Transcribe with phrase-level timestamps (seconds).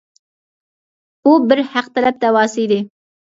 [1.27, 2.81] بۇ بىر ھەق تەلەپ داۋاسى ئىدى.